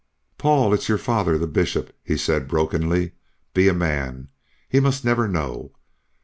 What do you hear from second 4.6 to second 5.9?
He must never know."